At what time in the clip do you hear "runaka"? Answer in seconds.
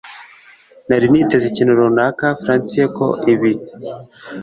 1.81-2.25